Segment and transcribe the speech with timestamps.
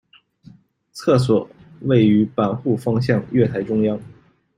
[0.93, 1.47] 厕所
[1.83, 4.01] 位于坂户方向月台中央。